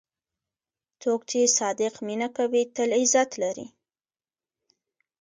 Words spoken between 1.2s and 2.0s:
چې صادق